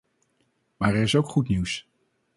[0.77, 1.87] Maar er is ook goed nieuws.